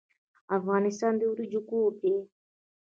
افغانستان 0.57 1.13
د 1.17 1.21
وریجو 1.31 1.61
کور 1.69 1.91
دی. 2.01 2.15